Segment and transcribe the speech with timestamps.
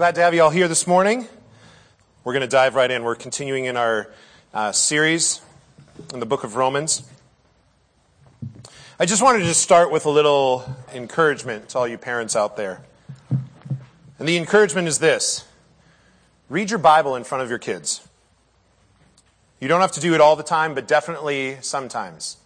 [0.00, 1.28] Glad to have you all here this morning.
[2.24, 3.02] We're going to dive right in.
[3.02, 4.10] We're continuing in our
[4.54, 5.42] uh, series
[6.14, 7.02] in the book of Romans.
[8.98, 12.80] I just wanted to start with a little encouragement to all you parents out there.
[14.18, 15.44] And the encouragement is this
[16.48, 18.08] read your Bible in front of your kids.
[19.60, 22.38] You don't have to do it all the time, but definitely sometimes.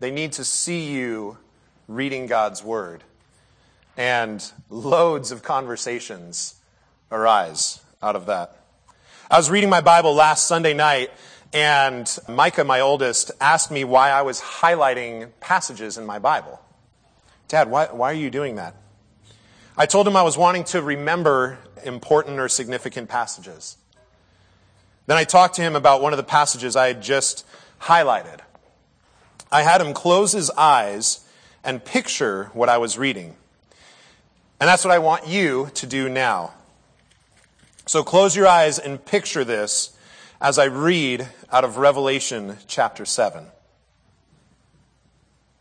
[0.00, 1.38] They need to see you
[1.88, 3.04] reading God's Word.
[3.96, 6.56] And loads of conversations
[7.14, 8.56] arise out of that.
[9.30, 11.10] I was reading my Bible last Sunday night,
[11.52, 16.60] and Micah, my oldest, asked me why I was highlighting passages in my Bible.
[17.46, 18.74] Dad, why, why are you doing that?
[19.76, 23.76] I told him I was wanting to remember important or significant passages.
[25.06, 27.46] Then I talked to him about one of the passages I had just
[27.82, 28.40] highlighted.
[29.52, 31.28] I had him close his eyes
[31.62, 33.36] and picture what I was reading.
[34.60, 36.54] And that's what I want you to do now.
[37.86, 39.94] So close your eyes and picture this
[40.40, 43.46] as I read out of Revelation chapter 7.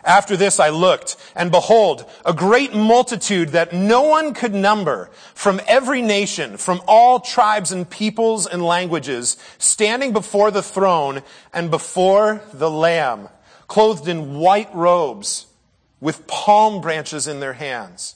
[0.06, 5.62] After this I looked, and behold, a great multitude that no one could number from
[5.68, 12.42] every nation, from all tribes and peoples and languages, standing before the throne and before
[12.54, 13.30] the Lamb,
[13.68, 15.48] clothed in white robes,
[16.02, 18.16] with palm branches in their hands,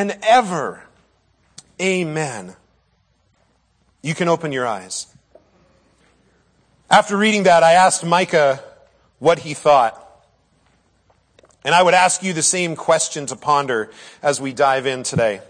[0.00, 0.82] and ever.
[1.78, 2.56] Amen.
[4.00, 5.14] You can open your eyes.
[6.90, 8.64] After reading that, I asked Micah
[9.18, 9.96] what he thought.
[11.66, 13.90] And I would ask you the same question to ponder
[14.22, 15.42] as we dive in today.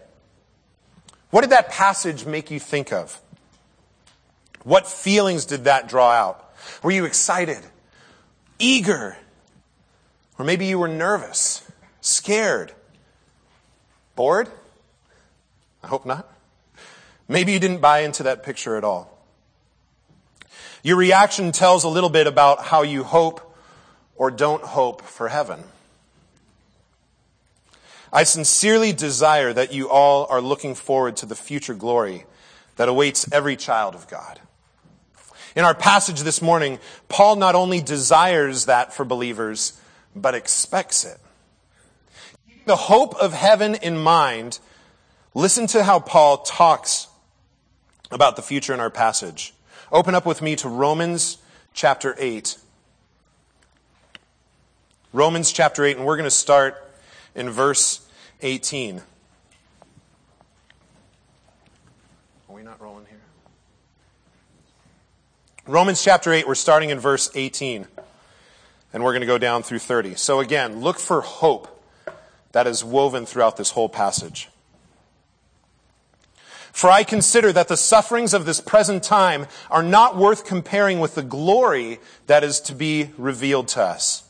[1.31, 3.21] What did that passage make you think of?
[4.65, 6.53] What feelings did that draw out?
[6.83, 7.61] Were you excited,
[8.59, 9.17] eager,
[10.41, 12.75] or maybe you were nervous, scared,
[14.21, 14.51] bored?
[15.83, 16.31] I hope not.
[17.27, 19.19] Maybe you didn't buy into that picture at all.
[20.83, 23.57] Your reaction tells a little bit about how you hope
[24.17, 25.65] or don't hope for heaven.
[28.13, 32.27] I sincerely desire that you all are looking forward to the future glory
[32.77, 34.39] that awaits every child of God.
[35.57, 39.81] In our passage this morning, Paul not only desires that for believers,
[40.15, 41.17] but expects it.
[42.71, 44.61] The hope of heaven in mind,
[45.35, 47.09] listen to how Paul talks
[48.13, 49.53] about the future in our passage.
[49.91, 51.39] Open up with me to Romans
[51.75, 52.57] chapter 8.
[55.13, 56.77] Romans chapter 8, and we're going to start
[57.35, 58.09] in verse
[58.41, 58.99] 18.
[62.49, 63.19] Are we not rolling here?
[65.67, 67.89] Romans chapter 8, we're starting in verse 18,
[68.93, 70.15] and we're going to go down through 30.
[70.15, 71.79] So again, look for hope
[72.53, 74.49] that is woven throughout this whole passage.
[76.73, 81.15] For I consider that the sufferings of this present time are not worth comparing with
[81.15, 84.29] the glory that is to be revealed to us.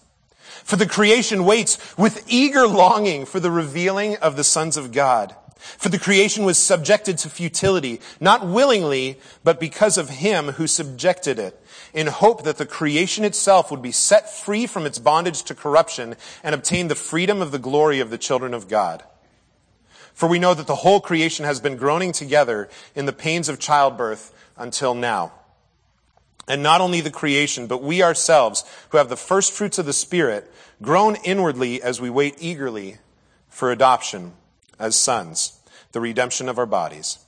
[0.65, 5.35] For the creation waits with eager longing for the revealing of the sons of God.
[5.61, 11.39] For the creation was subjected to futility, not willingly, but because of him who subjected
[11.39, 11.63] it,
[11.93, 16.17] in hope that the creation itself would be set free from its bondage to corruption
[16.43, 19.05] and obtain the freedom of the glory of the children of God.
[20.15, 23.59] For we know that the whole creation has been groaning together in the pains of
[23.59, 25.33] childbirth until now.
[26.49, 29.93] And not only the creation, but we ourselves, who have the first fruits of the
[29.93, 30.51] Spirit,
[30.81, 32.97] groan inwardly as we wait eagerly
[33.49, 34.33] for adoption
[34.81, 35.61] as sons,
[35.93, 37.19] the redemption of our bodies.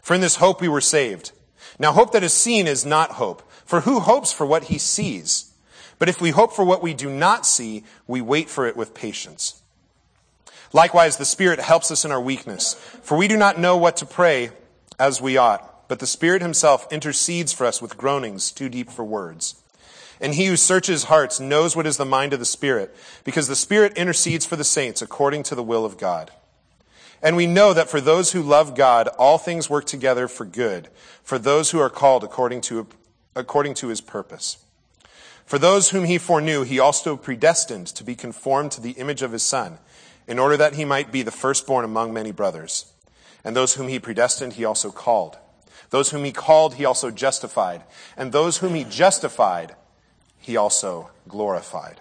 [0.00, 1.32] For in this hope we were saved.
[1.78, 5.52] Now hope that is seen is not hope, for who hopes for what he sees?
[5.98, 8.94] But if we hope for what we do not see, we wait for it with
[8.94, 9.62] patience.
[10.72, 14.06] Likewise, the Spirit helps us in our weakness, for we do not know what to
[14.06, 14.50] pray
[14.98, 19.04] as we ought but the Spirit himself intercedes for us with groanings too deep for
[19.04, 19.62] words.
[20.22, 23.54] And he who searches hearts knows what is the mind of the Spirit, because the
[23.54, 26.30] Spirit intercedes for the saints according to the will of God.
[27.22, 30.88] And we know that for those who love God, all things work together for good,
[31.22, 32.88] for those who are called according to,
[33.36, 34.58] according to his purpose.
[35.46, 39.32] For those whom he foreknew, he also predestined to be conformed to the image of
[39.32, 39.78] his Son,
[40.26, 42.92] in order that he might be the firstborn among many brothers.
[43.44, 45.36] And those whom he predestined, he also called.
[45.90, 47.82] Those whom he called, he also justified.
[48.16, 49.76] And those whom he justified,
[50.38, 52.00] he also glorified.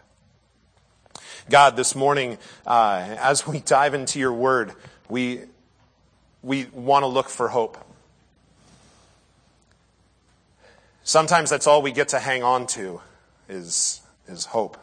[1.49, 4.73] God, this morning, uh, as we dive into your word,
[5.11, 5.41] we,
[6.41, 7.77] we want to look for hope.
[11.03, 13.01] Sometimes that's all we get to hang on to
[13.49, 13.99] is,
[14.29, 14.77] is hope.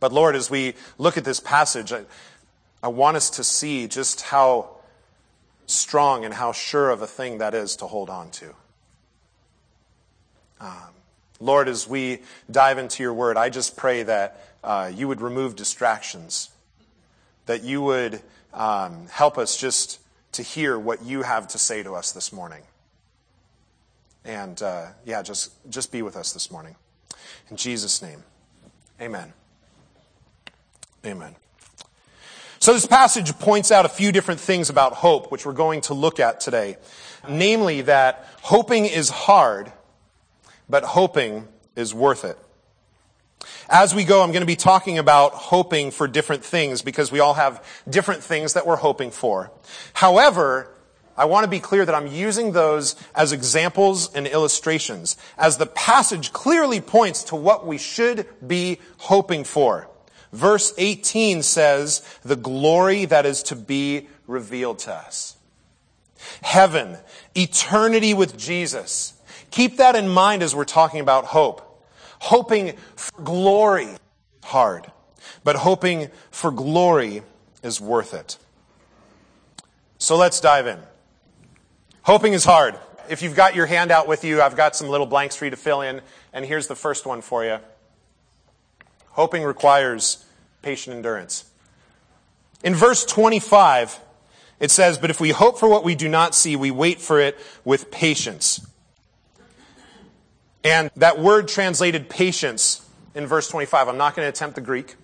[0.00, 2.04] But Lord, as we look at this passage, I,
[2.82, 4.68] I want us to see just how
[5.66, 8.54] strong and how sure of a thing that is to hold on to.
[10.60, 10.90] Um,
[11.40, 12.18] Lord, as we
[12.50, 16.50] dive into your word, I just pray that uh, you would remove distractions,
[17.50, 18.22] that you would
[18.54, 19.98] um, help us just
[20.30, 22.62] to hear what you have to say to us this morning.
[24.24, 26.76] And uh, yeah, just, just be with us this morning.
[27.50, 28.22] In Jesus' name,
[29.00, 29.32] amen.
[31.04, 31.34] Amen.
[32.60, 35.94] So this passage points out a few different things about hope, which we're going to
[35.94, 36.76] look at today.
[37.28, 39.72] Namely, that hoping is hard,
[40.68, 42.38] but hoping is worth it.
[43.68, 47.20] As we go, I'm going to be talking about hoping for different things because we
[47.20, 49.50] all have different things that we're hoping for.
[49.94, 50.74] However,
[51.16, 55.66] I want to be clear that I'm using those as examples and illustrations, as the
[55.66, 59.88] passage clearly points to what we should be hoping for.
[60.32, 65.36] Verse 18 says, the glory that is to be revealed to us.
[66.42, 66.98] Heaven,
[67.34, 69.14] eternity with Jesus.
[69.50, 71.69] Keep that in mind as we're talking about hope.
[72.20, 73.88] Hoping for glory,
[74.44, 74.90] hard.
[75.42, 77.22] But hoping for glory
[77.62, 78.38] is worth it.
[79.98, 80.78] So let's dive in.
[82.02, 82.78] Hoping is hard.
[83.08, 85.56] If you've got your handout with you, I've got some little blanks for you to
[85.56, 86.00] fill in,
[86.32, 87.58] and here's the first one for you.
[89.10, 90.24] Hoping requires
[90.62, 91.50] patient endurance.
[92.62, 93.98] In verse 25,
[94.60, 97.18] it says, But if we hope for what we do not see, we wait for
[97.18, 98.66] it with patience.
[100.62, 104.96] And that word translated patience in verse 25, I'm not going to attempt the Greek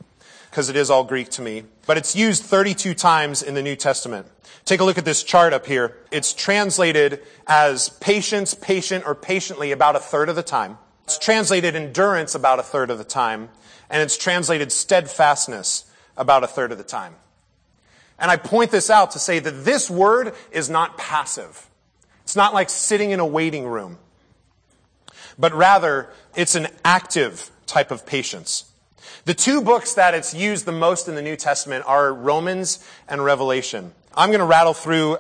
[0.51, 3.77] because it is all Greek to me, but it's used 32 times in the New
[3.77, 4.27] Testament.
[4.65, 5.97] Take a look at this chart up here.
[6.11, 10.79] It's translated as patience, patient, or patiently about a third of the time.
[11.05, 13.49] It's translated endurance about a third of the time.
[13.89, 15.85] And it's translated steadfastness
[16.17, 17.15] about a third of the time.
[18.19, 21.69] And I point this out to say that this word is not passive.
[22.25, 23.99] It's not like sitting in a waiting room
[25.39, 28.71] but rather it's an active type of patience.
[29.25, 33.25] The two books that it's used the most in the New Testament are Romans and
[33.25, 33.93] Revelation.
[34.15, 35.19] I'm going to rattle through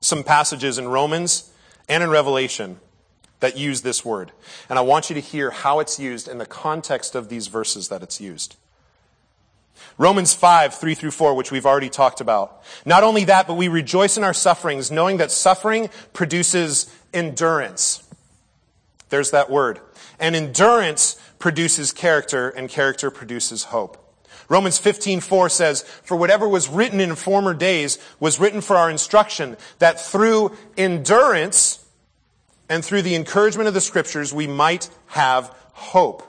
[0.00, 1.50] some passages in Romans
[1.88, 2.78] and in Revelation
[3.40, 4.32] that use this word.
[4.68, 7.88] And I want you to hear how it's used in the context of these verses
[7.88, 8.56] that it's used.
[9.98, 12.62] Romans 5, 3 through 4, which we've already talked about.
[12.84, 18.06] Not only that, but we rejoice in our sufferings, knowing that suffering produces endurance.
[19.10, 19.80] There's that word.
[20.18, 23.96] And endurance produces character, and character produces hope.
[24.48, 29.56] Romans 15:4 says, "For whatever was written in former days was written for our instruction,
[29.78, 31.80] that through endurance
[32.68, 36.26] and through the encouragement of the scriptures we might have hope."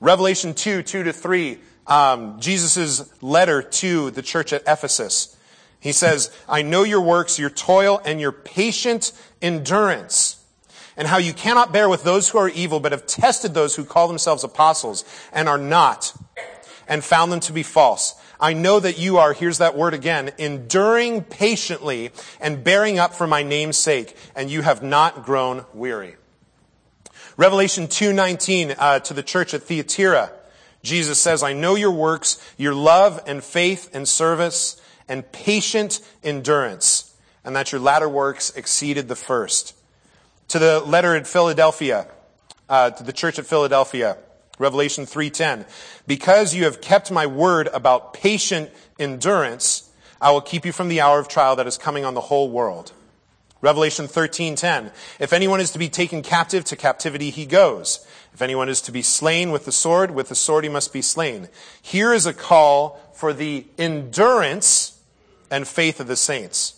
[0.00, 5.36] Revelation 2, 2 to 3, um, Jesus' letter to the church at Ephesus.
[5.78, 10.35] He says, I know your works, your toil, and your patient endurance
[10.96, 13.84] and how you cannot bear with those who are evil, but have tested those who
[13.84, 16.14] call themselves apostles and are not,
[16.88, 18.14] and found them to be false.
[18.38, 22.10] I know that you are, here's that word again, enduring patiently
[22.40, 26.16] and bearing up for my name's sake, and you have not grown weary.
[27.36, 30.32] Revelation 2.19 uh, to the church at Thyatira,
[30.82, 37.14] Jesus says, I know your works, your love and faith and service and patient endurance,
[37.44, 39.75] and that your latter works exceeded the first
[40.48, 42.06] to the letter at Philadelphia,
[42.68, 44.16] uh, to the church at Philadelphia,
[44.58, 45.66] Revelation 3:10.
[46.06, 49.84] Because you have kept my word about patient endurance,
[50.20, 52.50] I will keep you from the hour of trial that is coming on the whole
[52.50, 52.92] world.
[53.60, 54.92] Revelation 13:10.
[55.18, 58.00] If anyone is to be taken captive, to captivity he goes.
[58.32, 61.02] If anyone is to be slain with the sword, with the sword he must be
[61.02, 61.48] slain.
[61.80, 64.98] Here is a call for the endurance
[65.50, 66.74] and faith of the saints.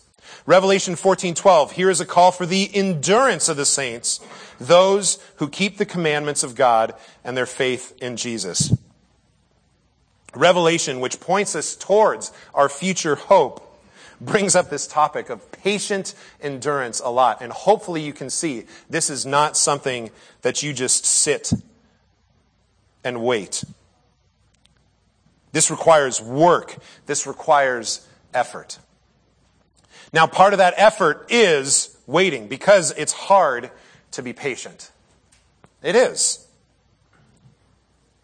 [0.49, 4.19] Revelation 14:12 here is a call for the endurance of the saints,
[4.59, 8.73] those who keep the commandments of God and their faith in Jesus.
[10.33, 13.79] Revelation, which points us towards our future hope,
[14.19, 17.43] brings up this topic of patient endurance a lot.
[17.43, 20.09] And hopefully you can see this is not something
[20.41, 21.53] that you just sit
[23.03, 23.63] and wait.
[25.51, 26.75] This requires work.
[27.05, 28.79] This requires effort.
[30.11, 33.69] Now, part of that effort is waiting because it's hard
[34.11, 34.91] to be patient.
[35.83, 36.47] It is.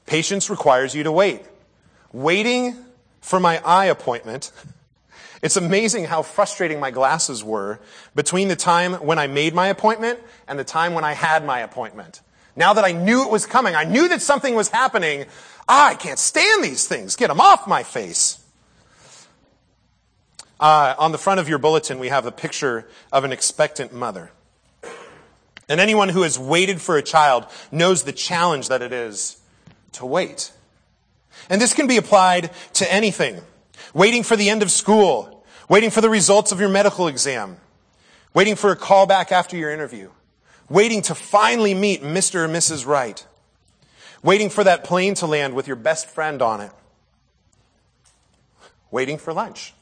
[0.05, 1.41] Patience requires you to wait.
[2.11, 2.75] Waiting
[3.21, 4.51] for my eye appointment,
[5.41, 7.79] it's amazing how frustrating my glasses were
[8.15, 11.59] between the time when I made my appointment and the time when I had my
[11.59, 12.21] appointment.
[12.55, 15.25] Now that I knew it was coming, I knew that something was happening.
[15.67, 17.15] Ah, I can't stand these things.
[17.15, 18.39] Get them off my face.
[20.59, 24.31] Uh, on the front of your bulletin, we have a picture of an expectant mother.
[25.67, 29.37] And anyone who has waited for a child knows the challenge that it is
[29.93, 30.51] to wait.
[31.49, 33.41] And this can be applied to anything.
[33.93, 37.57] Waiting for the end of school, waiting for the results of your medical exam,
[38.33, 40.09] waiting for a call back after your interview,
[40.69, 42.45] waiting to finally meet Mr.
[42.45, 42.85] or Mrs.
[42.85, 43.25] Right,
[44.21, 46.71] waiting for that plane to land with your best friend on it,
[48.91, 49.73] waiting for lunch.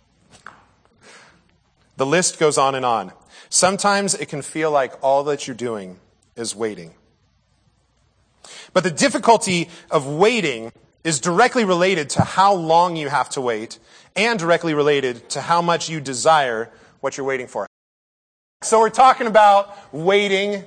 [1.98, 3.12] The list goes on and on.
[3.50, 6.00] Sometimes it can feel like all that you're doing
[6.36, 6.94] is waiting.
[8.74, 10.72] But the difficulty of waiting
[11.04, 13.78] is directly related to how long you have to wait
[14.16, 16.70] and directly related to how much you desire
[17.02, 17.68] what you're waiting for.
[18.64, 20.64] So we're talking about waiting,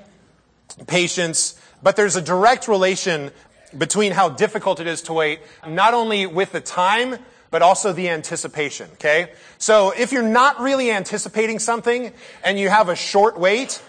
[0.86, 3.30] patience, but there's a direct relation
[3.76, 7.18] between how difficult it is to wait, not only with the time,
[7.50, 9.32] but also the anticipation, okay?
[9.58, 12.12] So if you're not really anticipating something
[12.44, 13.82] and you have a short wait,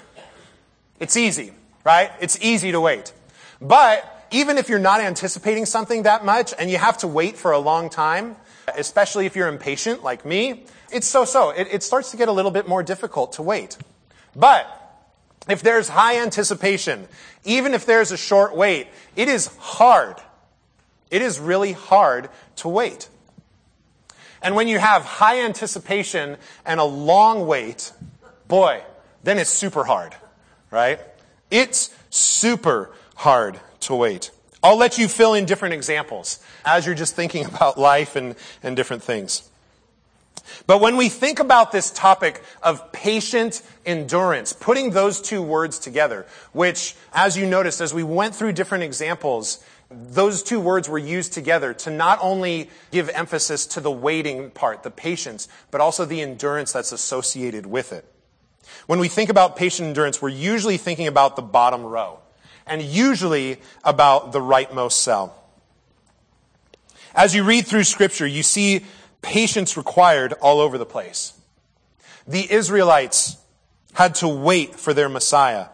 [1.00, 2.12] it's easy, right?
[2.20, 3.14] It's easy to wait.
[3.62, 7.52] But even if you're not anticipating something that much and you have to wait for
[7.52, 8.36] a long time,
[8.76, 11.50] especially if you're impatient like me, it's so-so.
[11.52, 13.78] It, it starts to get a little bit more difficult to wait.
[14.36, 14.66] But
[15.50, 17.08] if there's high anticipation,
[17.46, 20.18] even if there's a short wait, it is hard.
[21.10, 23.10] It is really hard to wait.
[24.41, 27.91] And when you have high anticipation and a long wait,
[28.48, 28.82] boy,
[29.24, 30.15] then it's super hard,
[30.72, 31.00] right?
[31.50, 34.32] It's super hard to wait.
[34.63, 38.75] I'll let you fill in different examples as you're just thinking about life and, and
[38.75, 39.50] different things.
[40.65, 46.25] But when we think about this topic of patient endurance, putting those two words together,
[46.53, 51.34] which, as you noticed, as we went through different examples, those two words were used
[51.34, 56.22] together to not only give emphasis to the waiting part, the patience, but also the
[56.22, 58.06] endurance that's associated with it.
[58.86, 62.20] When we think about patient endurance, we're usually thinking about the bottom row
[62.65, 65.34] and usually about the rightmost cell.
[67.15, 68.86] As you read through scripture, you see
[69.22, 71.34] patience required all over the place.
[72.27, 73.38] The Israelites
[73.94, 75.67] had to wait for their Messiah.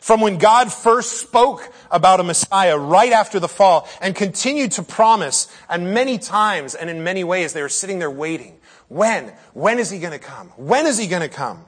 [0.00, 4.82] From when God first spoke about a Messiah right after the fall and continued to
[4.82, 8.58] promise, and many times and in many ways they were sitting there waiting.
[8.88, 9.32] When?
[9.52, 10.48] When is he going to come?
[10.56, 11.64] When is he going to come?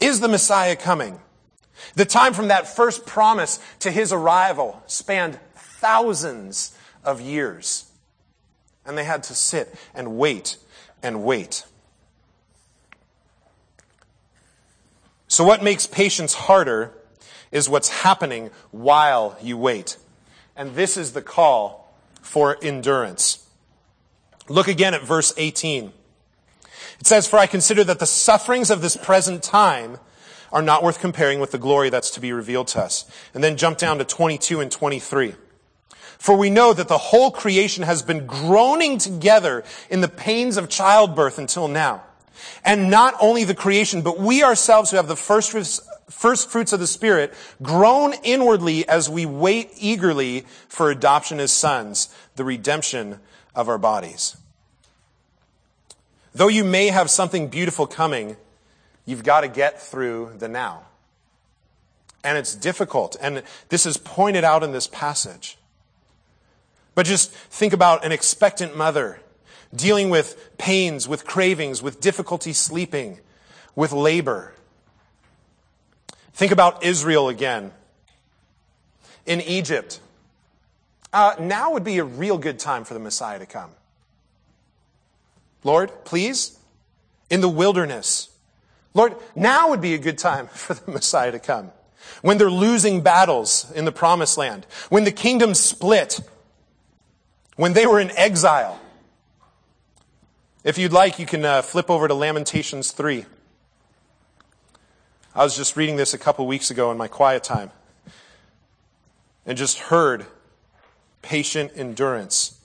[0.00, 1.20] Is the Messiah coming?
[1.94, 7.90] The time from that first promise to his arrival spanned thousands of years.
[8.84, 10.56] And they had to sit and wait
[11.02, 11.64] and wait.
[15.28, 16.92] So, what makes patience harder
[17.56, 19.96] is what's happening while you wait.
[20.54, 23.48] And this is the call for endurance.
[24.48, 25.92] Look again at verse 18.
[27.00, 29.98] It says, For I consider that the sufferings of this present time
[30.52, 33.10] are not worth comparing with the glory that's to be revealed to us.
[33.34, 35.34] And then jump down to 22 and 23.
[36.18, 40.68] For we know that the whole creation has been groaning together in the pains of
[40.68, 42.02] childbirth until now.
[42.64, 45.54] And not only the creation, but we ourselves who have the first
[46.08, 52.08] first fruits of the Spirit groan inwardly as we wait eagerly for adoption as sons,
[52.36, 53.20] the redemption
[53.54, 54.36] of our bodies.
[56.34, 58.36] Though you may have something beautiful coming,
[59.06, 60.82] You've got to get through the now.
[62.24, 63.16] And it's difficult.
[63.20, 65.56] And this is pointed out in this passage.
[66.96, 69.20] But just think about an expectant mother
[69.74, 73.20] dealing with pains, with cravings, with difficulty sleeping,
[73.76, 74.54] with labor.
[76.36, 77.72] Think about Israel again.
[79.24, 80.00] In Egypt,
[81.10, 83.70] uh, now would be a real good time for the Messiah to come.
[85.64, 86.58] Lord, please,
[87.30, 88.28] in the wilderness,
[88.92, 91.72] Lord, now would be a good time for the Messiah to come.
[92.20, 94.66] When they're losing battles in the promised land.
[94.90, 96.20] When the kingdom split.
[97.56, 98.78] When they were in exile.
[100.64, 103.24] If you'd like, you can uh, flip over to Lamentations 3.
[105.36, 107.70] I was just reading this a couple weeks ago in my quiet time
[109.44, 110.24] and just heard
[111.20, 112.58] patient endurance.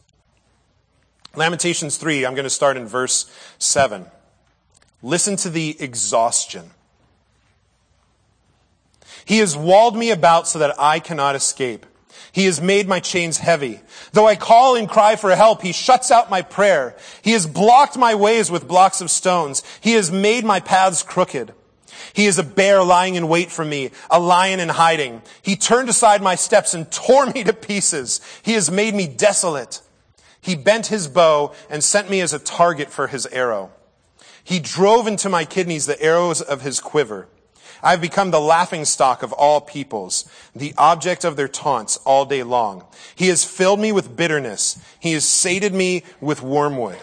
[1.35, 4.05] Lamentations 3, I'm going to start in verse 7.
[5.03, 6.71] Listen to the exhaustion.
[9.25, 11.85] He has walled me about so that I cannot escape.
[12.31, 13.81] He has made my chains heavy.
[14.13, 16.95] Though I call and cry for help, he shuts out my prayer.
[17.21, 19.61] He has blocked my ways with blocks of stones.
[19.81, 21.53] He has made my paths crooked.
[22.13, 25.21] He is a bear lying in wait for me, a lion in hiding.
[25.41, 28.21] He turned aside my steps and tore me to pieces.
[28.43, 29.81] He has made me desolate.
[30.41, 33.71] He bent his bow and sent me as a target for his arrow.
[34.43, 37.27] He drove into my kidneys the arrows of his quiver.
[37.83, 42.25] I have become the laughing stock of all peoples, the object of their taunts all
[42.25, 42.85] day long.
[43.15, 44.79] He has filled me with bitterness.
[44.99, 46.99] He has sated me with wormwood.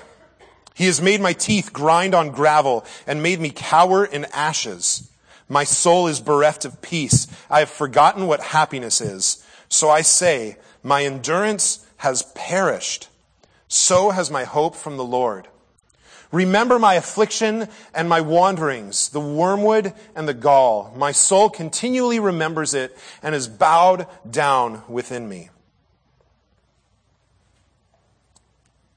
[0.78, 5.11] He has made my teeth grind on gravel and made me cower in ashes.
[5.49, 7.26] My soul is bereft of peace.
[7.50, 9.44] I have forgotten what happiness is.
[9.68, 13.08] So I say, my endurance has perished.
[13.66, 15.49] So has my hope from the Lord.
[16.30, 20.94] Remember my affliction and my wanderings, the wormwood and the gall.
[20.97, 25.50] My soul continually remembers it and is bowed down within me.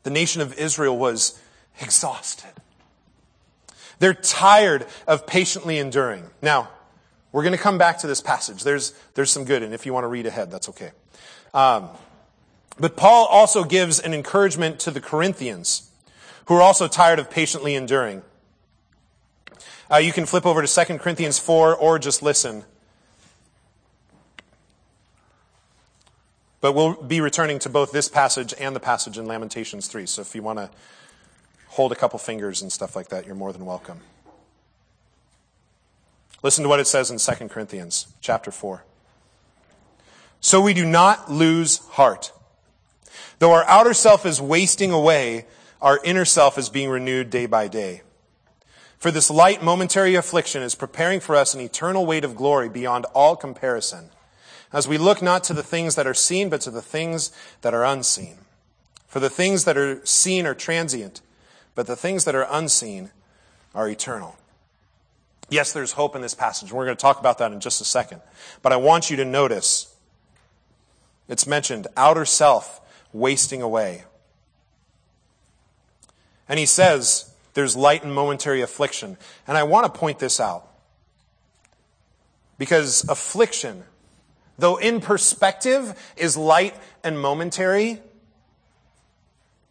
[0.03, 1.39] The nation of Israel was
[1.79, 2.51] exhausted.
[3.99, 6.29] They're tired of patiently enduring.
[6.41, 6.69] Now,
[7.31, 8.63] we're going to come back to this passage.
[8.63, 10.91] There's, there's some good, and if you want to read ahead, that's okay.
[11.53, 11.89] Um,
[12.79, 15.89] but Paul also gives an encouragement to the Corinthians
[16.45, 18.23] who are also tired of patiently enduring.
[19.91, 22.63] Uh, you can flip over to 2 Corinthians 4 or just listen.
[26.59, 30.05] But we'll be returning to both this passage and the passage in Lamentations 3.
[30.05, 30.69] So if you want to
[31.71, 34.01] hold a couple fingers and stuff like that, you're more than welcome.
[36.43, 38.83] Listen to what it says in 2 Corinthians chapter 4.
[40.41, 42.33] So we do not lose heart.
[43.39, 45.45] Though our outer self is wasting away,
[45.81, 48.01] our inner self is being renewed day by day.
[48.97, 53.05] For this light momentary affliction is preparing for us an eternal weight of glory beyond
[53.15, 54.09] all comparison,
[54.73, 57.31] as we look not to the things that are seen, but to the things
[57.61, 58.39] that are unseen.
[59.07, 61.21] For the things that are seen are transient,
[61.75, 63.11] but the things that are unseen
[63.73, 64.37] are eternal.
[65.49, 67.85] Yes, there's hope in this passage, we're going to talk about that in just a
[67.85, 68.21] second.
[68.61, 69.93] But I want you to notice
[71.27, 72.81] it's mentioned outer self
[73.13, 74.03] wasting away.
[76.47, 79.17] And he says there's light and momentary affliction.
[79.47, 80.67] And I want to point this out.
[82.57, 83.83] Because affliction,
[84.57, 87.99] though in perspective is light and momentary,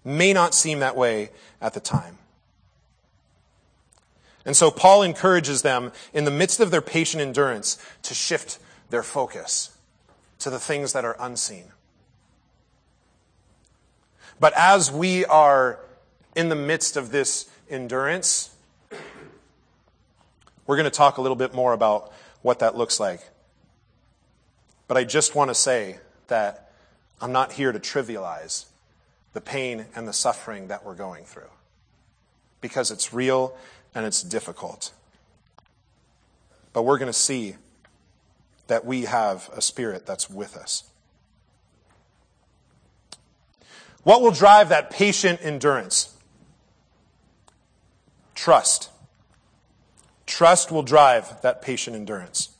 [0.05, 2.19] may not seem that way at the time.
[4.45, 8.59] And so Paul encourages them in the midst of their patient endurance to shift
[8.89, 9.77] their focus
[10.39, 11.65] to the things that are unseen.
[14.39, 15.79] But as we are
[16.35, 18.55] in the midst of this endurance,
[20.67, 22.11] we're going to talk a little bit more about
[22.41, 23.21] what that looks like.
[24.89, 26.73] But I just want to say that
[27.21, 28.65] I'm not here to trivialize
[29.33, 31.51] the pain and the suffering that we're going through
[32.61, 33.57] because it's real
[33.95, 34.93] and it's difficult.
[36.73, 37.57] But we're going to see
[38.67, 40.85] that we have a spirit that's with us.
[44.03, 46.17] What will drive that patient endurance?
[48.35, 48.89] Trust.
[50.27, 52.51] Trust will drive that patient endurance.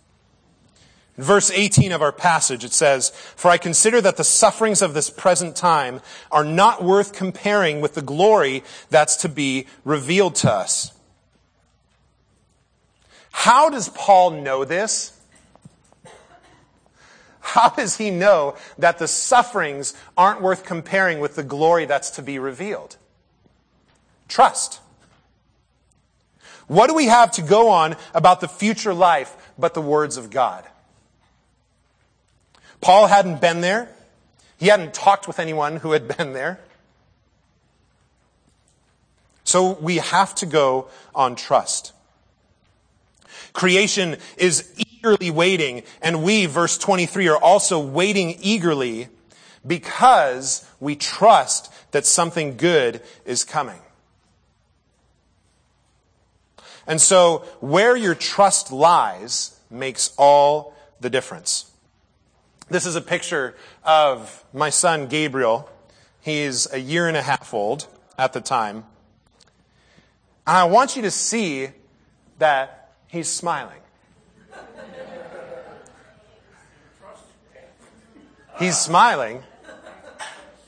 [1.21, 4.95] In verse 18 of our passage, it says, For I consider that the sufferings of
[4.95, 6.01] this present time
[6.33, 10.95] are not worth comparing with the glory that's to be revealed to us.
[13.33, 15.21] How does Paul know this?
[17.41, 22.23] How does he know that the sufferings aren't worth comparing with the glory that's to
[22.23, 22.97] be revealed?
[24.27, 24.81] Trust.
[26.67, 30.31] What do we have to go on about the future life but the words of
[30.31, 30.65] God?
[32.81, 33.89] Paul hadn't been there.
[34.59, 36.61] He hadn't talked with anyone who had been there.
[39.45, 41.93] So we have to go on trust.
[43.53, 49.09] Creation is eagerly waiting, and we, verse 23, are also waiting eagerly
[49.67, 53.81] because we trust that something good is coming.
[56.87, 61.70] And so, where your trust lies makes all the difference.
[62.71, 65.69] This is a picture of my son Gabriel.
[66.21, 68.85] He's a year and a half old at the time.
[70.47, 71.71] And I want you to see
[72.39, 73.81] that he's smiling.
[78.61, 79.43] He's smiling.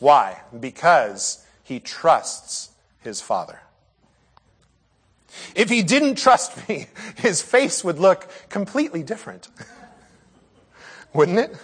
[0.00, 0.40] Why?
[0.58, 3.60] Because he trusts his father.
[5.54, 9.46] If he didn't trust me, his face would look completely different.
[11.12, 11.56] Wouldn't it?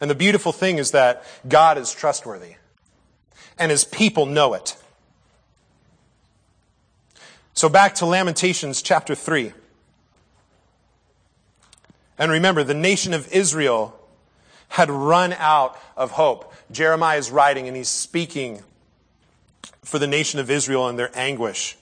[0.00, 2.54] And the beautiful thing is that God is trustworthy,
[3.58, 4.76] and his people know it.
[7.52, 9.52] So back to Lamentations chapter 3.
[12.18, 13.98] And remember, the nation of Israel
[14.68, 16.54] had run out of hope.
[16.70, 18.62] Jeremiah is writing and he's speaking
[19.82, 21.76] for the nation of Israel and their anguish.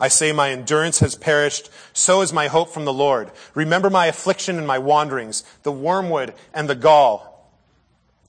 [0.00, 3.32] I say, my endurance has perished, so is my hope from the Lord.
[3.54, 7.50] Remember my affliction and my wanderings, the wormwood and the gall.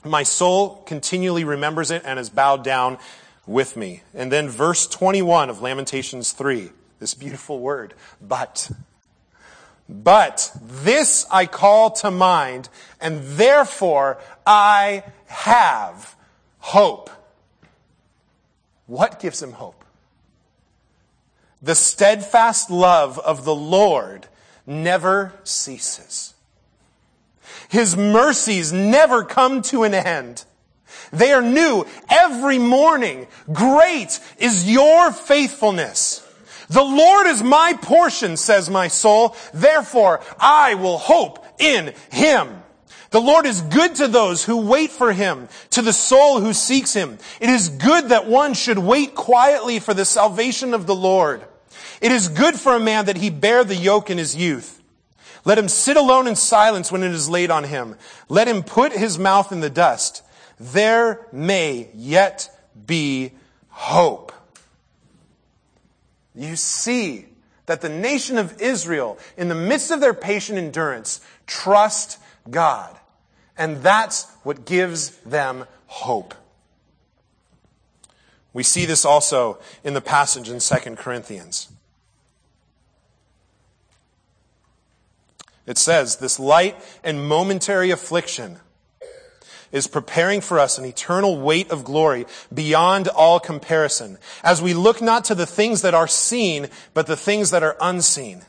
[0.04, 2.98] My soul continually remembers it and is bowed down
[3.46, 4.02] with me.
[4.14, 8.72] And then verse 21 of Lamentations 3, this beautiful word, but.
[9.88, 12.70] But this I call to mind,
[13.02, 16.16] and therefore I have
[16.60, 17.10] hope.
[18.86, 19.79] What gives him hope?
[21.62, 24.28] The steadfast love of the Lord
[24.66, 26.34] never ceases.
[27.68, 30.46] His mercies never come to an end.
[31.12, 33.28] They are new every morning.
[33.52, 36.26] Great is your faithfulness.
[36.70, 39.36] The Lord is my portion, says my soul.
[39.54, 42.64] Therefore, I will hope in Him.
[43.10, 46.94] The Lord is good to those who wait for Him, to the soul who seeks
[46.94, 47.18] Him.
[47.42, 51.44] It is good that one should wait quietly for the salvation of the Lord.
[52.02, 54.82] It is good for a man that he bear the yoke in his youth.
[55.46, 57.96] Let him sit alone in silence when it is laid on him.
[58.28, 60.24] Let him put his mouth in the dust.
[60.60, 62.50] There may yet
[62.86, 63.32] be
[63.70, 64.32] hope.
[66.36, 67.26] You see
[67.66, 72.18] that the nation of Israel, in the midst of their patient endurance, trust
[72.50, 72.98] God.
[73.58, 76.34] And that's what gives them hope.
[78.54, 81.70] We see this also in the passage in 2 Corinthians.
[85.70, 88.58] It says, This light and momentary affliction
[89.72, 95.00] is preparing for us an eternal weight of glory beyond all comparison, as we look
[95.00, 98.42] not to the things that are seen, but the things that are unseen.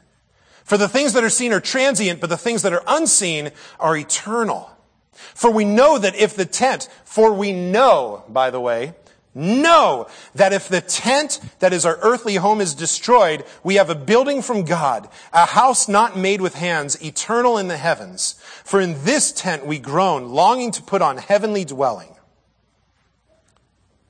[0.64, 3.98] For the things that are seen are transient, but the things that are unseen are
[3.98, 4.70] eternal.
[5.12, 8.94] For we know that if the tent, for we know, by the way,
[9.32, 13.94] Know that if the tent that is our earthly home is destroyed, we have a
[13.94, 18.34] building from God, a house not made with hands, eternal in the heavens.
[18.64, 22.16] For in this tent we groan, longing to put on heavenly dwelling.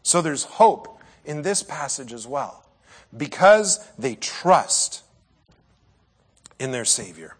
[0.03, 2.65] So there's hope in this passage as well,
[3.15, 5.03] because they trust
[6.59, 7.37] in their Savior.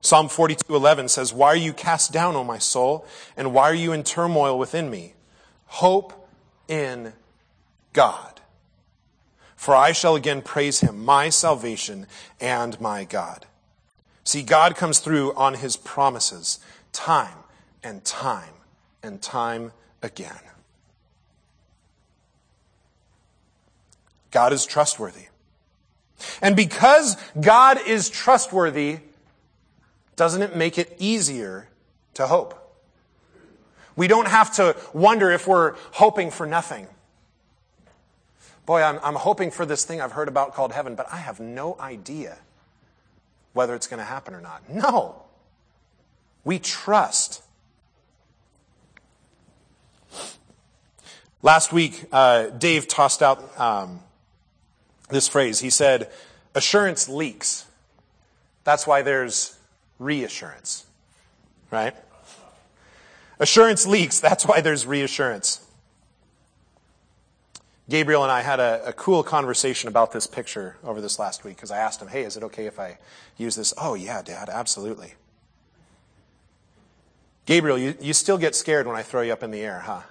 [0.00, 3.92] Psalm 42:11 says, "Why are you cast down, O my soul, and why are you
[3.92, 5.14] in turmoil within me?
[5.66, 6.27] Hope
[6.68, 7.14] in
[7.92, 8.40] God.
[9.56, 12.06] For I shall again praise him, my salvation
[12.40, 13.46] and my God.
[14.22, 16.60] See, God comes through on his promises
[16.92, 17.38] time
[17.82, 18.54] and time
[19.02, 20.38] and time again.
[24.30, 25.26] God is trustworthy.
[26.42, 28.98] And because God is trustworthy,
[30.16, 31.68] doesn't it make it easier
[32.14, 32.67] to hope?
[33.98, 36.86] We don't have to wonder if we're hoping for nothing.
[38.64, 41.40] Boy, I'm, I'm hoping for this thing I've heard about called heaven, but I have
[41.40, 42.38] no idea
[43.54, 44.70] whether it's going to happen or not.
[44.70, 45.24] No.
[46.44, 47.42] We trust.
[51.42, 53.98] Last week, uh, Dave tossed out um,
[55.08, 55.58] this phrase.
[55.58, 56.08] He said,
[56.54, 57.66] assurance leaks.
[58.62, 59.58] That's why there's
[59.98, 60.86] reassurance,
[61.72, 61.96] right?
[63.38, 64.20] Assurance leaks.
[64.20, 65.64] That's why there's reassurance.
[67.88, 71.56] Gabriel and I had a, a cool conversation about this picture over this last week
[71.56, 72.98] because I asked him, hey, is it okay if I
[73.38, 73.72] use this?
[73.78, 75.14] Oh, yeah, Dad, absolutely.
[77.46, 80.02] Gabriel, you, you still get scared when I throw you up in the air, huh?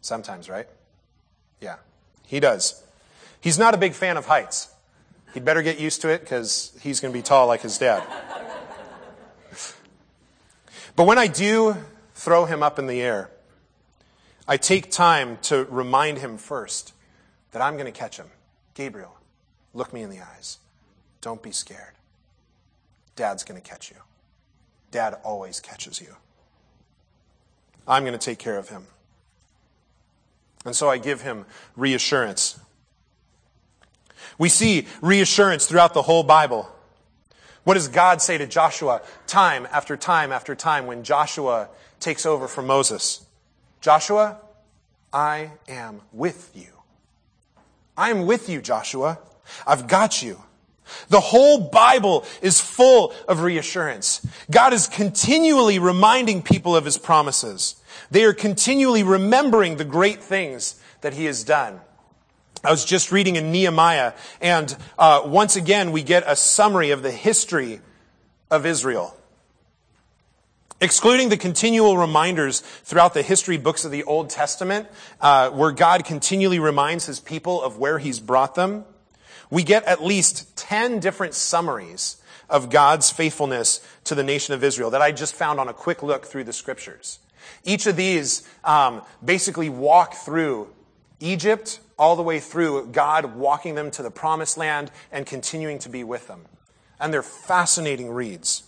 [0.00, 0.66] Sometimes, right?
[1.60, 1.76] Yeah,
[2.26, 2.82] he does.
[3.40, 4.68] He's not a big fan of heights.
[5.32, 8.02] He'd better get used to it because he's going to be tall like his dad.
[10.96, 11.76] But when I do
[12.14, 13.30] throw him up in the air,
[14.48, 16.94] I take time to remind him first
[17.52, 18.26] that I'm going to catch him.
[18.74, 19.16] Gabriel,
[19.74, 20.58] look me in the eyes.
[21.20, 21.92] Don't be scared.
[23.14, 23.96] Dad's going to catch you.
[24.90, 26.16] Dad always catches you.
[27.86, 28.86] I'm going to take care of him.
[30.64, 31.44] And so I give him
[31.76, 32.58] reassurance.
[34.38, 36.70] We see reassurance throughout the whole Bible.
[37.66, 42.46] What does God say to Joshua time after time after time when Joshua takes over
[42.46, 43.26] from Moses?
[43.80, 44.38] Joshua,
[45.12, 46.68] I am with you.
[47.96, 49.18] I am with you, Joshua.
[49.66, 50.40] I've got you.
[51.08, 54.24] The whole Bible is full of reassurance.
[54.48, 57.82] God is continually reminding people of his promises.
[58.12, 61.80] They are continually remembering the great things that he has done.
[62.66, 67.00] I was just reading in Nehemiah, and uh, once again, we get a summary of
[67.00, 67.80] the history
[68.50, 69.16] of Israel.
[70.80, 74.88] Excluding the continual reminders throughout the history books of the Old Testament,
[75.20, 78.84] uh, where God continually reminds his people of where he's brought them,
[79.48, 84.90] we get at least 10 different summaries of God's faithfulness to the nation of Israel
[84.90, 87.20] that I just found on a quick look through the scriptures.
[87.62, 90.74] Each of these um, basically walk through
[91.20, 95.88] Egypt, all the way through God walking them to the promised land and continuing to
[95.88, 96.44] be with them.
[97.00, 98.64] And they're fascinating reads.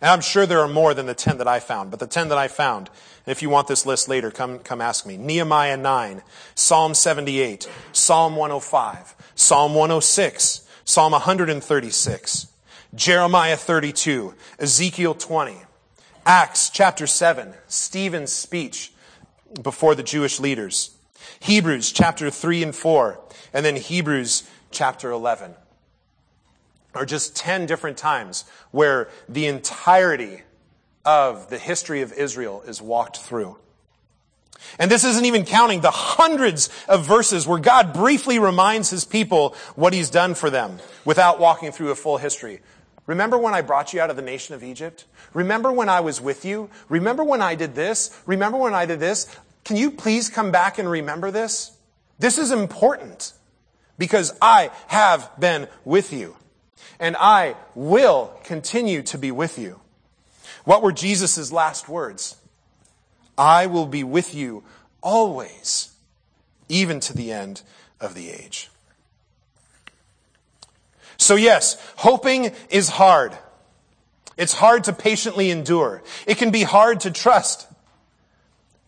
[0.00, 2.28] And I'm sure there are more than the 10 that I found, but the 10
[2.28, 2.88] that I found,
[3.24, 5.16] and if you want this list later, come, come ask me.
[5.16, 6.22] Nehemiah 9,
[6.56, 12.48] Psalm 78, Psalm 105, Psalm 106, Psalm 136,
[12.96, 15.62] Jeremiah 32, Ezekiel 20,
[16.26, 18.92] Acts chapter 7, Stephen's speech
[19.62, 20.96] before the Jewish leaders,
[21.42, 23.18] Hebrews chapter 3 and 4,
[23.52, 25.56] and then Hebrews chapter 11
[26.94, 30.42] are just 10 different times where the entirety
[31.04, 33.58] of the history of Israel is walked through.
[34.78, 39.56] And this isn't even counting the hundreds of verses where God briefly reminds his people
[39.74, 42.60] what he's done for them without walking through a full history.
[43.06, 45.06] Remember when I brought you out of the nation of Egypt?
[45.34, 46.70] Remember when I was with you?
[46.88, 48.16] Remember when I did this?
[48.26, 49.26] Remember when I did this?
[49.64, 51.76] Can you please come back and remember this?
[52.18, 53.32] This is important
[53.98, 56.36] because I have been with you
[56.98, 59.80] and I will continue to be with you.
[60.64, 62.36] What were Jesus' last words?
[63.36, 64.62] I will be with you
[65.02, 65.92] always,
[66.68, 67.62] even to the end
[68.00, 68.70] of the age.
[71.16, 73.36] So yes, hoping is hard.
[74.36, 76.02] It's hard to patiently endure.
[76.26, 77.66] It can be hard to trust.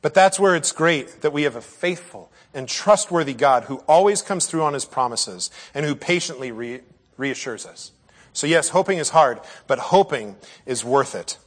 [0.04, 4.20] But that's where it's great that we have a faithful and trustworthy God who always
[4.20, 6.82] comes through on his promises and who patiently re-
[7.16, 7.90] reassures us.
[8.34, 10.36] So yes, hoping is hard, but hoping
[10.66, 11.38] is worth it.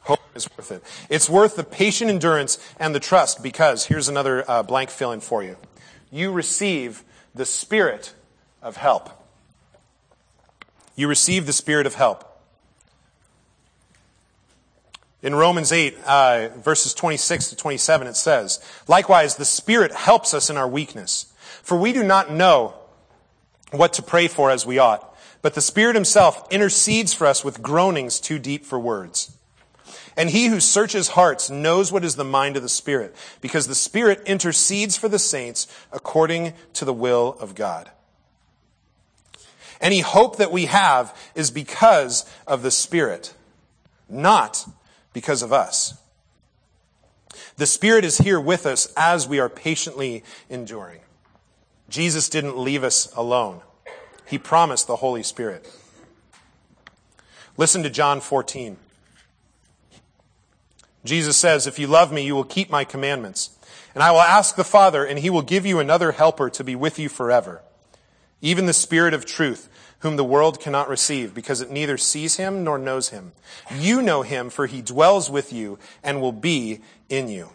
[0.00, 0.84] Hope is worth it.
[1.08, 5.20] It's worth the patient endurance and the trust because here's another uh, blank fill in
[5.20, 5.56] for you.
[6.10, 7.02] You receive
[7.34, 8.12] the spirit
[8.60, 9.08] of help.
[10.96, 12.28] You receive the spirit of help.
[15.22, 18.58] In Romans 8, uh, verses 26 to 27, it says,
[18.88, 21.32] Likewise, the Spirit helps us in our weakness.
[21.62, 22.74] For we do not know
[23.70, 27.62] what to pray for as we ought, but the Spirit Himself intercedes for us with
[27.62, 29.36] groanings too deep for words.
[30.16, 33.76] And He who searches hearts knows what is the mind of the Spirit, because the
[33.76, 37.92] Spirit intercedes for the saints according to the will of God.
[39.80, 43.34] Any hope that we have is because of the Spirit,
[44.08, 44.66] not
[45.12, 45.98] because of us.
[47.56, 51.00] The Spirit is here with us as we are patiently enduring.
[51.88, 53.60] Jesus didn't leave us alone.
[54.26, 55.70] He promised the Holy Spirit.
[57.56, 58.76] Listen to John 14.
[61.04, 63.50] Jesus says, If you love me, you will keep my commandments.
[63.94, 66.74] And I will ask the Father, and he will give you another helper to be
[66.74, 67.60] with you forever.
[68.40, 69.68] Even the Spirit of truth
[70.02, 73.32] whom the world cannot receive, because it neither sees him nor knows him.
[73.74, 77.50] You know him, for he dwells with you and will be in you.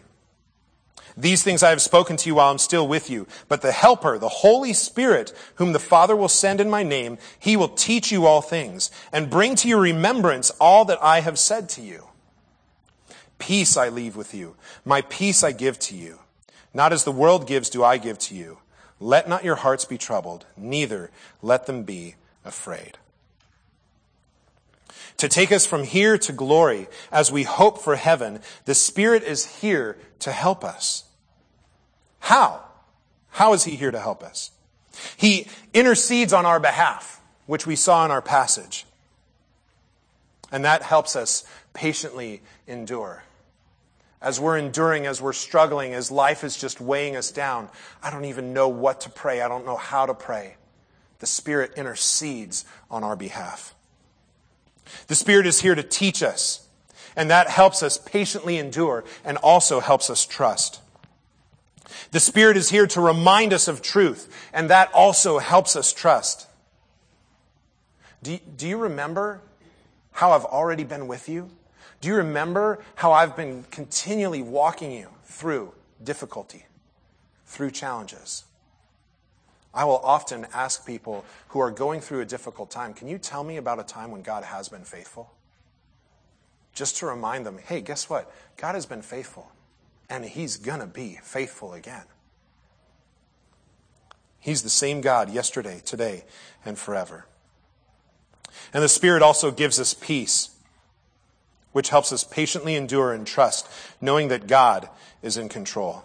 [1.14, 3.26] These things I have spoken to you while I'm still with you.
[3.48, 7.56] But the Helper, the Holy Spirit, whom the Father will send in my name, he
[7.56, 11.68] will teach you all things and bring to your remembrance all that I have said
[11.70, 12.04] to you.
[13.38, 14.56] Peace I leave with you.
[14.84, 16.20] My peace I give to you.
[16.72, 18.58] Not as the world gives do I give to you.
[19.00, 21.10] Let not your hearts be troubled, neither
[21.42, 22.98] let them be afraid.
[25.18, 29.60] To take us from here to glory as we hope for heaven, the Spirit is
[29.60, 31.04] here to help us.
[32.20, 32.62] How?
[33.30, 34.52] How is He here to help us?
[35.16, 38.86] He intercedes on our behalf, which we saw in our passage.
[40.50, 43.24] And that helps us patiently endure.
[44.22, 47.68] As we're enduring, as we're struggling, as life is just weighing us down,
[48.02, 49.40] I don't even know what to pray.
[49.42, 50.56] I don't know how to pray
[51.18, 53.74] the Spirit intercedes on our behalf.
[55.08, 56.66] The Spirit is here to teach us,
[57.16, 60.80] and that helps us patiently endure and also helps us trust.
[62.10, 66.46] The Spirit is here to remind us of truth, and that also helps us trust.
[68.22, 69.40] Do, do you remember
[70.12, 71.50] how I've already been with you?
[72.00, 76.66] Do you remember how I've been continually walking you through difficulty,
[77.46, 78.44] through challenges?
[79.78, 83.44] I will often ask people who are going through a difficult time, can you tell
[83.44, 85.30] me about a time when God has been faithful?
[86.74, 88.28] Just to remind them, hey, guess what?
[88.56, 89.52] God has been faithful,
[90.10, 92.02] and He's going to be faithful again.
[94.40, 96.24] He's the same God yesterday, today,
[96.64, 97.26] and forever.
[98.74, 100.50] And the Spirit also gives us peace,
[101.70, 103.68] which helps us patiently endure and trust,
[104.00, 104.88] knowing that God
[105.22, 106.04] is in control.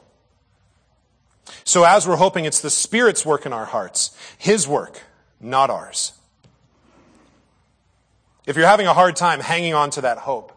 [1.64, 5.02] So as we're hoping it's the Spirit's work in our hearts, His work,
[5.40, 6.14] not ours.
[8.46, 10.52] If you're having a hard time hanging on to that hope,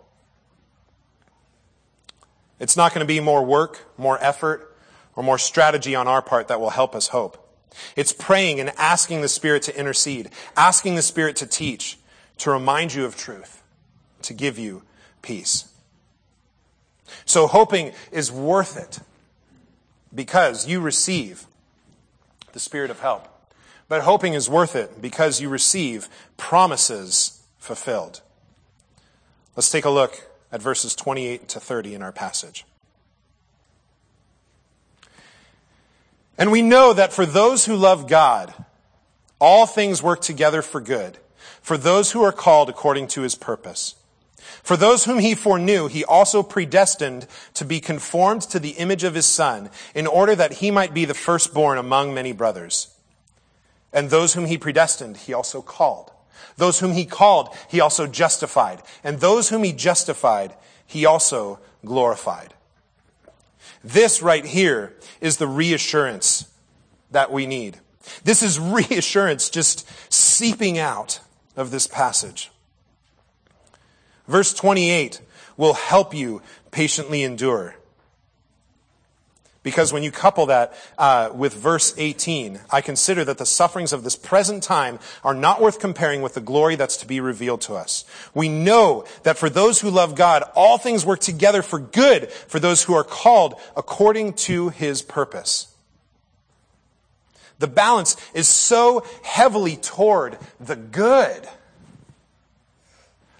[2.59, 4.75] it's not going to be more work, more effort,
[5.14, 7.42] or more strategy on our part that will help us hope.
[7.94, 11.99] It's praying and asking the Spirit to intercede, asking the Spirit to teach,
[12.38, 13.62] to remind you of truth,
[14.22, 14.83] to give you
[15.22, 15.70] peace.
[17.25, 19.01] So hoping is worth it
[20.16, 21.46] because you receive
[22.52, 23.29] the Spirit of help.
[23.88, 28.22] But hoping is worth it because you receive promises fulfilled.
[29.55, 32.64] Let's take a look at verses 28 to 30 in our passage.
[36.38, 38.55] And we know that for those who love God,
[39.38, 41.18] all things work together for good,
[41.61, 43.95] for those who are called according to his purpose.
[44.66, 49.14] For those whom he foreknew, he also predestined to be conformed to the image of
[49.14, 52.88] his son, in order that he might be the firstborn among many brothers.
[53.92, 56.11] And those whom he predestined, he also called.
[56.57, 58.83] Those whom he called, he also justified.
[59.05, 60.52] And those whom he justified,
[60.85, 62.52] he also glorified.
[63.85, 66.52] This right here is the reassurance
[67.12, 67.79] that we need.
[68.24, 68.59] This is
[68.90, 71.20] reassurance just seeping out
[71.55, 72.50] of this passage.
[74.28, 75.20] Verse 28
[75.56, 77.74] will help you patiently endure.
[79.62, 84.04] Because when you couple that uh, with verse 18, I consider that the sufferings of
[84.04, 87.74] this present time are not worth comparing with the glory that's to be revealed to
[87.74, 88.04] us.
[88.32, 92.60] We know that for those who love God, all things work together for good for
[92.60, 95.74] those who are called according to his purpose.
[97.58, 101.48] The balance is so heavily toward the good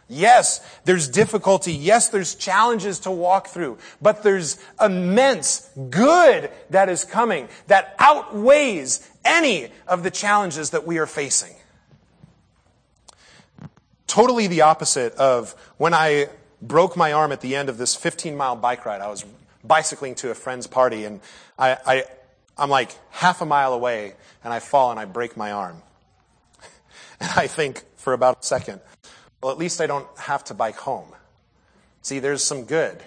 [0.09, 1.73] Yes, there's difficulty.
[1.73, 9.09] Yes, there's challenges to walk through, but there's immense good that is coming that outweighs
[9.25, 11.55] any of the challenges that we are facing.
[14.07, 16.29] Totally the opposite of when I
[16.63, 19.01] broke my arm at the end of this 15 mile bike ride.
[19.01, 19.25] I was
[19.65, 21.21] bicycling to a friend's party and
[21.59, 22.05] I, I,
[22.57, 24.15] I'm like half a mile away
[24.45, 25.83] and I fall and I break my arm.
[27.19, 28.81] And I think for about a second,
[29.47, 31.07] well, at least I don't have to bike home.
[32.03, 33.01] See, there's some good.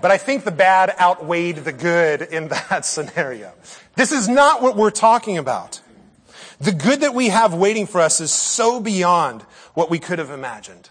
[0.00, 3.52] but I think the bad outweighed the good in that scenario.
[3.94, 5.80] This is not what we're talking about.
[6.60, 9.42] The good that we have waiting for us is so beyond
[9.74, 10.90] what we could have imagined.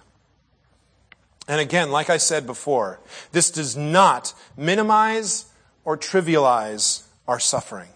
[1.49, 3.01] And again, like I said before,
[3.33, 5.47] this does not minimize
[5.83, 7.89] or trivialize our suffering.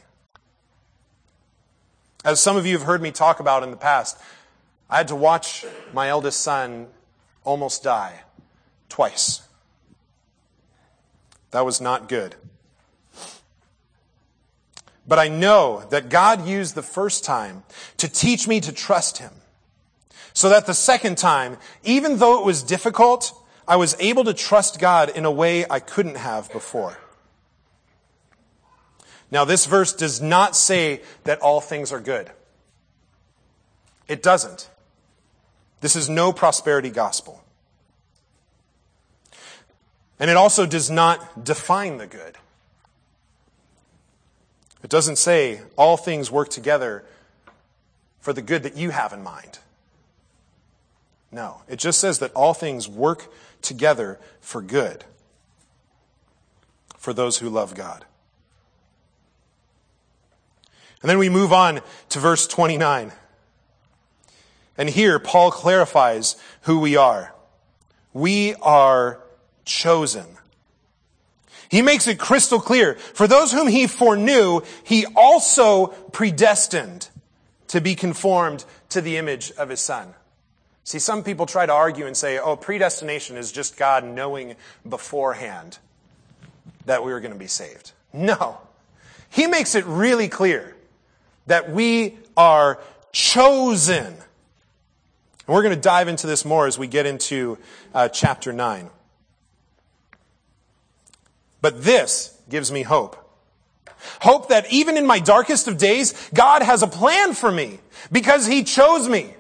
[2.26, 4.18] As some of you have heard me talk about in the past,
[4.90, 6.88] I had to watch my eldest son
[7.44, 8.22] almost die
[8.90, 9.42] twice.
[11.52, 12.36] That was not good.
[15.08, 17.64] But I know that God used the first time
[17.98, 19.32] to teach me to trust Him.
[20.34, 23.32] So that the second time, even though it was difficult,
[23.68, 26.98] I was able to trust God in a way I couldn't have before.
[29.32, 32.32] Now, this verse does not say that all things are good.
[34.08, 34.70] It doesn't.
[35.86, 37.44] This is no prosperity gospel.
[40.20, 42.40] And it also does not define the good.
[44.82, 47.06] It doesn't say all things work together
[48.20, 49.60] for the good that you have in mind.
[51.32, 53.32] No, it just says that all things work
[53.62, 55.04] together for good
[56.98, 58.06] for those who love God.
[61.04, 63.12] And then we move on to verse 29.
[64.78, 67.34] And here, Paul clarifies who we are.
[68.14, 69.20] We are
[69.64, 70.26] chosen.
[71.70, 72.96] He makes it crystal clear.
[72.96, 77.10] For those whom he foreknew, he also predestined
[77.68, 80.14] to be conformed to the image of his son.
[80.84, 84.56] See, some people try to argue and say, oh, predestination is just God knowing
[84.88, 85.80] beforehand
[86.86, 87.92] that we were going to be saved.
[88.14, 88.60] No.
[89.30, 90.76] He makes it really clear
[91.48, 92.80] that we are
[93.12, 94.16] chosen
[95.48, 97.58] And we're going to dive into this more as we get into
[97.94, 98.90] uh, chapter 9.
[101.62, 103.22] But this gives me hope.
[104.22, 107.80] Hope that even in my darkest of days, God has a plan for me
[108.12, 109.34] because He chose me.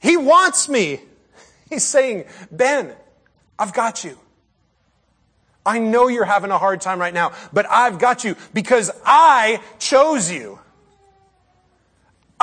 [0.00, 1.00] He wants me.
[1.70, 2.92] He's saying, Ben,
[3.58, 4.18] I've got you.
[5.64, 9.60] I know you're having a hard time right now, but I've got you because I
[9.78, 10.58] chose you.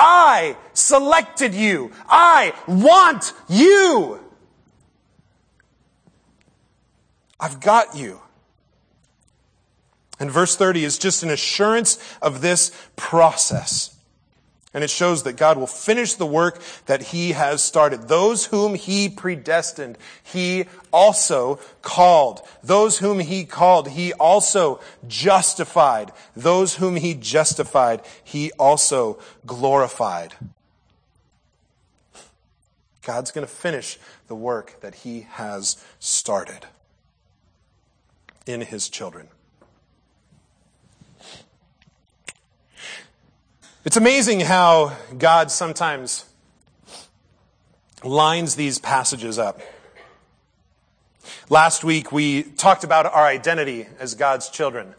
[0.00, 1.92] I selected you.
[2.08, 4.18] I want you.
[7.38, 8.20] I've got you.
[10.18, 13.94] And verse 30 is just an assurance of this process.
[14.72, 18.06] And it shows that God will finish the work that He has started.
[18.06, 22.40] Those whom He predestined, He also called.
[22.62, 26.12] Those whom He called, He also justified.
[26.36, 30.34] Those whom He justified, He also glorified.
[33.02, 33.98] God's going to finish
[34.28, 36.66] the work that He has started
[38.46, 39.28] in His children.
[43.82, 46.26] It's amazing how God sometimes
[48.04, 49.62] lines these passages up.
[51.48, 54.94] Last week we talked about our identity as God's children,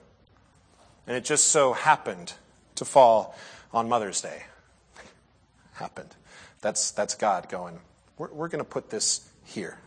[1.06, 2.34] and it just so happened
[2.74, 3.36] to fall
[3.72, 4.46] on Mother's Day.
[5.74, 6.16] happened.
[6.62, 7.82] That's, that's God going,
[8.18, 9.78] we're, we're going to put this here.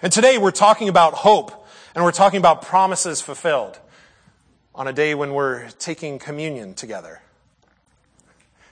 [0.00, 1.66] And today we're talking about hope,
[1.96, 3.80] and we're talking about promises fulfilled
[4.76, 7.20] on a day when we're taking communion together.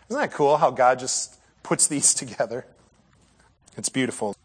[0.09, 2.67] Isn't that cool how God just puts these together?
[3.77, 4.37] It's beautiful.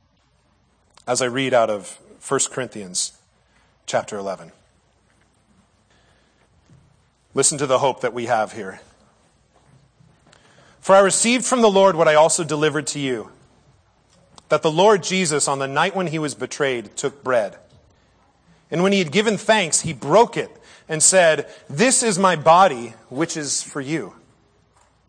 [1.06, 3.14] As I read out of 1 Corinthians
[3.86, 4.52] chapter 11.
[7.34, 8.82] Listen to the hope that we have here.
[10.82, 13.30] For I received from the Lord what I also delivered to you
[14.50, 17.58] that the Lord Jesus, on the night when he was betrayed, took bread.
[18.72, 20.50] And when he had given thanks, he broke it
[20.88, 24.14] and said, This is my body, which is for you.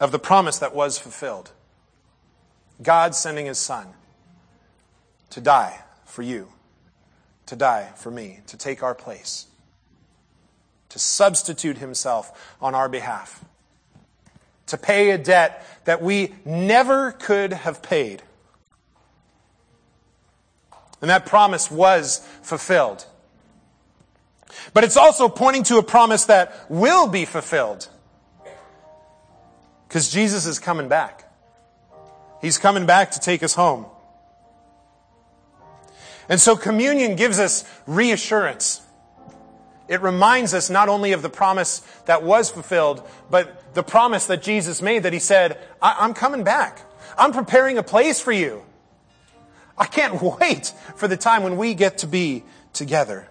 [0.00, 1.50] of the promise that was fulfilled.
[2.82, 3.88] God sending his son
[5.30, 6.48] to die for you,
[7.46, 9.46] to die for me, to take our place,
[10.88, 13.44] to substitute himself on our behalf,
[14.66, 18.22] to pay a debt that we never could have paid.
[21.00, 23.04] And that promise was fulfilled.
[24.72, 27.88] But it's also pointing to a promise that will be fulfilled.
[29.94, 31.22] Because Jesus is coming back.
[32.42, 33.86] He's coming back to take us home.
[36.28, 38.82] And so communion gives us reassurance.
[39.86, 44.42] It reminds us not only of the promise that was fulfilled, but the promise that
[44.42, 46.80] Jesus made that he said, I- am coming back.
[47.16, 48.64] I'm preparing a place for you.
[49.78, 52.42] I can't wait for the time when we get to be
[52.72, 53.28] together.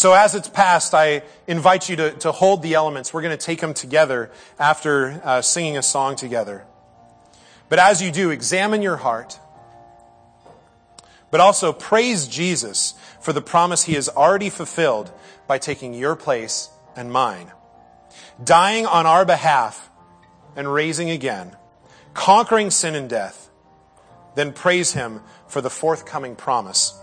[0.00, 3.12] So as it's passed, I invite you to, to hold the elements.
[3.12, 6.64] We're going to take them together after uh, singing a song together.
[7.68, 9.38] But as you do, examine your heart.
[11.30, 15.12] But also praise Jesus for the promise he has already fulfilled
[15.46, 17.52] by taking your place and mine.
[18.42, 19.90] Dying on our behalf
[20.56, 21.54] and raising again.
[22.14, 23.50] Conquering sin and death.
[24.34, 26.98] Then praise him for the forthcoming promise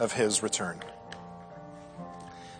[0.00, 0.80] of his return.